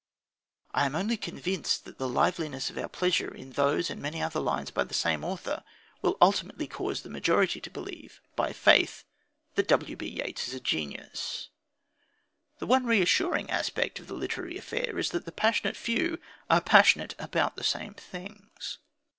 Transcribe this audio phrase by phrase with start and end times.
[0.71, 4.39] I am only convinced that the liveliness of our pleasure in those and many other
[4.39, 5.63] lines by the same author
[6.01, 9.03] will ultimately cause the majority to believe, by faith,
[9.53, 10.07] that W.B.
[10.07, 11.49] Yeats is a genius.
[12.57, 16.17] The one reassuring aspect of the literary affair is that the passionate few
[16.49, 18.79] are passionate about the same things.